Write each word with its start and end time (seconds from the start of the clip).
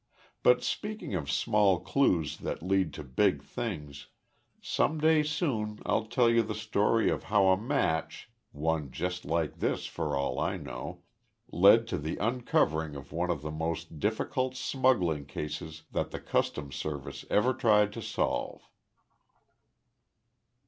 But 0.41 0.63
speaking 0.63 1.13
of 1.13 1.29
small 1.29 1.79
clues 1.79 2.37
that 2.37 2.63
lead 2.63 2.91
to 2.95 3.03
big 3.03 3.43
things, 3.43 4.07
some 4.59 4.97
day 4.97 5.21
soon 5.21 5.77
I'll 5.85 6.05
tell 6.07 6.27
you 6.27 6.41
the 6.41 6.55
story 6.55 7.11
of 7.11 7.25
how 7.25 7.49
a 7.49 7.55
match 7.55 8.27
one 8.51 8.89
just 8.89 9.25
like 9.25 9.59
this, 9.59 9.85
for 9.85 10.17
all 10.17 10.39
I 10.39 10.57
know 10.57 11.03
led 11.51 11.87
to 11.89 11.99
the 11.99 12.17
uncovering 12.17 12.95
of 12.95 13.11
one 13.11 13.29
of 13.29 13.43
the 13.43 13.51
most 13.51 13.99
difficult 13.99 14.55
smuggling 14.55 15.27
cases 15.27 15.83
that 15.91 16.09
the 16.09 16.19
Customs 16.19 16.75
Service 16.75 17.23
ever 17.29 17.53
tried 17.53 17.93
to 17.93 18.01
solve." 18.01 18.71